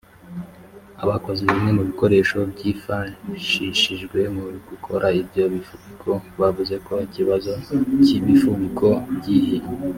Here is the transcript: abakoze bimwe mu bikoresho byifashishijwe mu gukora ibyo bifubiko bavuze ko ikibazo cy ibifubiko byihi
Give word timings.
abakoze 1.03 1.41
bimwe 1.51 1.71
mu 1.77 1.83
bikoresho 1.89 2.37
byifashishijwe 2.51 4.19
mu 4.35 4.43
gukora 4.69 5.07
ibyo 5.21 5.43
bifubiko 5.53 6.11
bavuze 6.39 6.75
ko 6.87 6.93
ikibazo 7.07 7.51
cy 8.03 8.11
ibifubiko 8.17 8.87
byihi 9.17 9.57